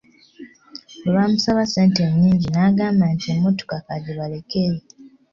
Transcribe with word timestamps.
Bwe 0.99 1.11
baamusaba 1.15 1.61
ssente 1.65 1.99
ennyingi 2.07 2.47
n'agamba 2.49 3.05
nti 3.13 3.25
emmotoka 3.33 3.75
k'agibalekere. 3.85 4.79